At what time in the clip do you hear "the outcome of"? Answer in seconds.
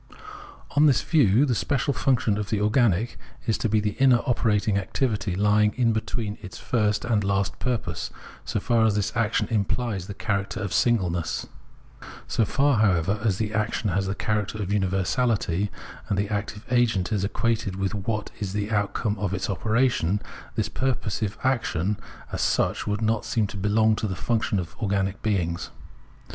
18.53-19.35